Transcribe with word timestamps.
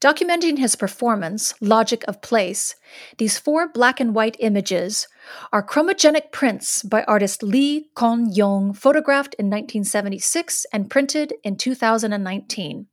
Documenting 0.00 0.56
his 0.56 0.76
performance, 0.76 1.52
Logic 1.60 2.02
of 2.08 2.22
Place, 2.22 2.74
these 3.18 3.38
four 3.38 3.68
black 3.68 4.00
and 4.00 4.14
white 4.14 4.34
images 4.38 5.06
are 5.52 5.62
chromogenic 5.62 6.32
prints 6.32 6.82
by 6.82 7.02
artist 7.02 7.42
Lee 7.42 7.90
Kun-Yong, 7.94 8.72
photographed 8.72 9.34
in 9.34 9.46
1976 9.50 10.64
and 10.72 10.88
printed 10.88 11.34
in 11.44 11.56
2019. 11.56 12.86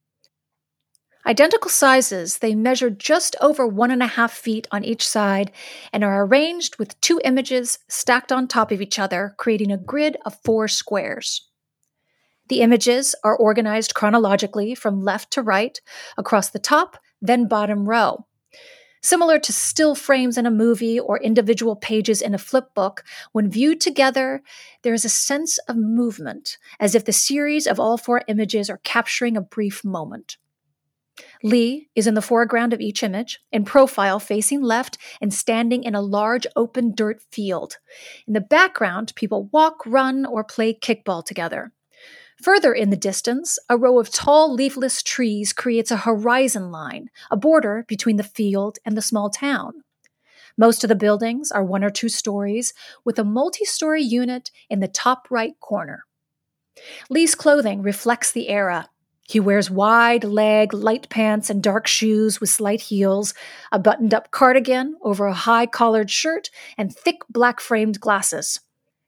Identical 1.25 1.71
sizes, 1.71 2.39
they 2.39 2.53
measure 2.53 2.89
just 2.89 3.37
over 3.39 3.65
one 3.65 3.91
and 3.91 4.03
a 4.03 4.07
half 4.07 4.33
feet 4.33 4.67
on 4.71 4.83
each 4.83 5.07
side 5.07 5.51
and 5.93 6.03
are 6.03 6.25
arranged 6.25 6.77
with 6.77 6.99
two 6.99 7.21
images 7.23 7.79
stacked 7.87 8.33
on 8.33 8.49
top 8.49 8.69
of 8.69 8.81
each 8.81 8.99
other, 8.99 9.33
creating 9.37 9.71
a 9.71 9.77
grid 9.77 10.17
of 10.25 10.37
four 10.43 10.67
squares. 10.67 11.46
The 12.49 12.61
images 12.61 13.15
are 13.23 13.35
organized 13.35 13.93
chronologically 13.93 14.75
from 14.75 15.01
left 15.01 15.31
to 15.31 15.41
right 15.41 15.79
across 16.17 16.49
the 16.49 16.59
top, 16.59 16.97
then 17.21 17.47
bottom 17.47 17.87
row. 17.87 18.25
Similar 19.01 19.39
to 19.39 19.53
still 19.53 19.95
frames 19.95 20.37
in 20.37 20.45
a 20.45 20.51
movie 20.51 20.99
or 20.99 21.19
individual 21.19 21.75
pages 21.75 22.21
in 22.21 22.33
a 22.33 22.39
flip 22.39 22.73
book, 22.73 23.03
when 23.31 23.49
viewed 23.49 23.79
together, 23.79 24.41
there 24.81 24.93
is 24.93 25.05
a 25.05 25.09
sense 25.09 25.57
of 25.69 25.77
movement, 25.77 26.57
as 26.79 26.95
if 26.95 27.05
the 27.05 27.13
series 27.13 27.67
of 27.67 27.79
all 27.79 27.97
four 27.97 28.23
images 28.27 28.69
are 28.69 28.81
capturing 28.83 29.37
a 29.37 29.41
brief 29.41 29.85
moment. 29.85 30.37
Lee 31.43 31.89
is 31.95 32.07
in 32.07 32.13
the 32.13 32.21
foreground 32.21 32.73
of 32.73 32.81
each 32.81 33.03
image, 33.03 33.39
in 33.51 33.65
profile 33.65 34.19
facing 34.19 34.61
left 34.61 34.97
and 35.21 35.33
standing 35.33 35.83
in 35.83 35.95
a 35.95 36.01
large 36.01 36.45
open 36.55 36.93
dirt 36.93 37.21
field. 37.31 37.77
In 38.27 38.33
the 38.33 38.41
background, 38.41 39.13
people 39.15 39.49
walk, 39.51 39.85
run, 39.85 40.25
or 40.25 40.43
play 40.43 40.73
kickball 40.73 41.23
together. 41.23 41.71
Further 42.43 42.73
in 42.73 42.91
the 42.91 42.97
distance, 42.97 43.57
a 43.67 43.77
row 43.77 43.99
of 43.99 44.11
tall 44.11 44.53
leafless 44.53 45.01
trees 45.01 45.53
creates 45.53 45.89
a 45.89 45.97
horizon 45.97 46.71
line, 46.71 47.09
a 47.31 47.37
border 47.37 47.83
between 47.87 48.17
the 48.17 48.23
field 48.23 48.77
and 48.85 48.95
the 48.95 49.01
small 49.01 49.29
town. 49.29 49.83
Most 50.55 50.83
of 50.83 50.87
the 50.87 50.95
buildings 50.95 51.51
are 51.51 51.63
one 51.63 51.83
or 51.83 51.89
two 51.89 52.09
stories, 52.09 52.73
with 53.03 53.17
a 53.17 53.23
multi 53.23 53.65
story 53.65 54.03
unit 54.03 54.51
in 54.69 54.79
the 54.79 54.87
top 54.87 55.27
right 55.29 55.59
corner. 55.59 56.05
Lee's 57.09 57.33
clothing 57.35 57.81
reflects 57.81 58.31
the 58.31 58.49
era. 58.49 58.89
He 59.27 59.39
wears 59.39 59.69
wide 59.69 60.23
leg, 60.23 60.73
light 60.73 61.09
pants, 61.09 61.49
and 61.49 61.61
dark 61.61 61.85
shoes 61.85 62.39
with 62.39 62.49
slight 62.49 62.81
heels, 62.81 63.33
a 63.71 63.79
buttoned 63.79 64.13
up 64.13 64.31
cardigan 64.31 64.95
over 65.01 65.25
a 65.25 65.33
high 65.33 65.65
collared 65.65 66.09
shirt, 66.09 66.49
and 66.77 66.95
thick 66.95 67.17
black 67.29 67.59
framed 67.59 67.99
glasses. 67.99 68.61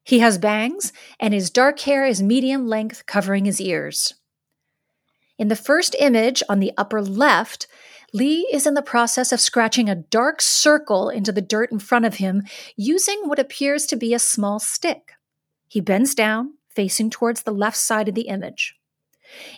He 0.04 0.20
has 0.20 0.38
bangs, 0.38 0.92
and 1.20 1.34
his 1.34 1.50
dark 1.50 1.80
hair 1.82 2.06
is 2.06 2.22
medium 2.22 2.68
length, 2.68 3.06
covering 3.06 3.46
his 3.46 3.62
ears. 3.62 4.16
In 5.38 5.48
the 5.48 5.56
first 5.56 5.96
image 6.00 6.44
on 6.50 6.60
the 6.60 6.74
upper 6.78 7.02
left, 7.02 7.68
Lee 8.12 8.48
is 8.52 8.66
in 8.66 8.74
the 8.74 8.82
process 8.82 9.32
of 9.32 9.40
scratching 9.40 9.88
a 9.88 9.96
dark 9.96 10.42
circle 10.42 11.10
into 11.10 11.32
the 11.32 11.42
dirt 11.42 11.72
in 11.72 11.80
front 11.80 12.06
of 12.06 12.16
him 12.16 12.44
using 12.76 13.22
what 13.26 13.40
appears 13.40 13.86
to 13.86 13.96
be 13.96 14.14
a 14.14 14.20
small 14.20 14.60
stick. 14.60 15.14
He 15.68 15.80
bends 15.80 16.16
down, 16.16 16.56
facing 16.70 17.10
towards 17.10 17.44
the 17.44 17.52
left 17.52 17.78
side 17.78 18.10
of 18.10 18.16
the 18.16 18.28
image. 18.28 18.76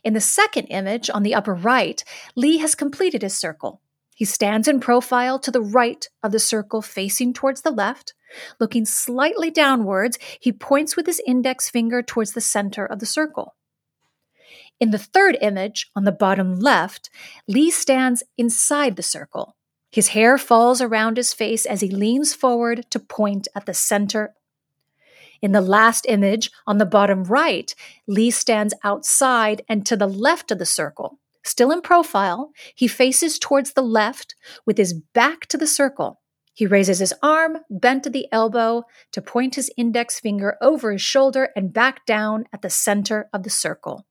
In 0.03 0.13
the 0.13 0.21
second 0.21 0.65
image 0.65 1.09
on 1.09 1.23
the 1.23 1.33
upper 1.33 1.53
right, 1.53 2.03
Lee 2.35 2.57
has 2.57 2.75
completed 2.75 3.21
his 3.21 3.37
circle. 3.37 3.81
He 4.15 4.25
stands 4.25 4.67
in 4.67 4.79
profile 4.79 5.39
to 5.39 5.49
the 5.49 5.61
right 5.61 6.05
of 6.21 6.31
the 6.31 6.39
circle 6.39 6.81
facing 6.81 7.33
towards 7.33 7.61
the 7.61 7.71
left. 7.71 8.13
Looking 8.59 8.85
slightly 8.85 9.51
downwards, 9.51 10.17
he 10.39 10.51
points 10.51 10.95
with 10.95 11.05
his 11.05 11.21
index 11.25 11.69
finger 11.69 12.01
towards 12.01 12.33
the 12.33 12.41
center 12.41 12.85
of 12.85 12.99
the 12.99 13.05
circle. 13.05 13.55
In 14.79 14.91
the 14.91 14.97
third 14.97 15.37
image, 15.41 15.91
on 15.95 16.05
the 16.05 16.11
bottom 16.11 16.59
left, 16.59 17.09
Lee 17.47 17.69
stands 17.69 18.23
inside 18.37 18.95
the 18.95 19.03
circle. 19.03 19.55
His 19.91 20.09
hair 20.09 20.37
falls 20.37 20.81
around 20.81 21.17
his 21.17 21.33
face 21.33 21.65
as 21.65 21.81
he 21.81 21.89
leans 21.89 22.33
forward 22.33 22.85
to 22.91 22.99
point 22.99 23.47
at 23.53 23.65
the 23.65 23.73
center. 23.73 24.33
In 25.41 25.51
the 25.51 25.61
last 25.61 26.05
image, 26.07 26.49
on 26.65 26.77
the 26.77 26.85
bottom 26.85 27.25
right, 27.25 27.73
Lee 28.07 28.31
stands 28.31 28.73
outside 28.83 29.63
and 29.67 29.85
to 29.85 29.97
the 29.97 30.07
left 30.07 30.51
of 30.51 30.59
the 30.59 30.65
circle. 30.65 31.19
Still 31.43 31.71
in 31.71 31.81
profile, 31.81 32.51
he 32.75 32.87
faces 32.87 33.39
towards 33.39 33.73
the 33.73 33.81
left 33.81 34.35
with 34.65 34.77
his 34.77 34.93
back 34.93 35.47
to 35.47 35.57
the 35.57 35.67
circle. 35.67 36.20
He 36.53 36.65
raises 36.65 36.99
his 36.99 37.13
arm, 37.23 37.57
bent 37.69 38.05
at 38.05 38.13
the 38.13 38.27
elbow, 38.31 38.83
to 39.11 39.21
point 39.21 39.55
his 39.55 39.71
index 39.77 40.19
finger 40.19 40.57
over 40.61 40.91
his 40.91 41.01
shoulder 41.01 41.49
and 41.55 41.73
back 41.73 42.05
down 42.05 42.45
at 42.51 42.61
the 42.61 42.69
center 42.69 43.29
of 43.33 43.43
the 43.43 43.49
circle. 43.49 44.05